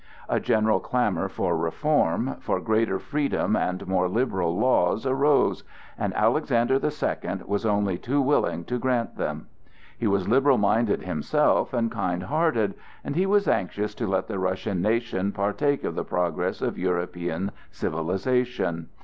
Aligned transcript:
A 0.27 0.39
general 0.39 0.79
clamor 0.79 1.29
for 1.29 1.55
reform, 1.55 2.37
for 2.39 2.59
greater 2.59 2.97
freedom 2.97 3.55
and 3.55 3.85
more 3.87 4.09
liberal 4.09 4.57
laws 4.57 5.05
arose, 5.05 5.63
and 5.95 6.11
Alexander 6.15 6.79
the 6.79 6.89
Second 6.89 7.43
was 7.43 7.67
only 7.67 7.99
too 7.99 8.19
willing 8.19 8.63
to 8.65 8.79
grant 8.79 9.15
them. 9.17 9.45
He 9.95 10.07
was 10.07 10.27
liberal 10.27 10.57
minded 10.57 11.03
himself 11.03 11.71
and 11.71 11.91
kind 11.91 12.23
hearted, 12.23 12.73
and 13.03 13.15
he 13.15 13.27
was 13.27 13.47
anxious 13.47 13.93
to 13.93 14.07
let 14.07 14.25
the 14.25 14.39
Russian 14.39 14.81
nation 14.81 15.31
partake 15.33 15.83
of 15.83 15.93
the 15.93 16.03
progress 16.03 16.63
of 16.63 16.79
European 16.79 17.51
civilization. 17.69 18.89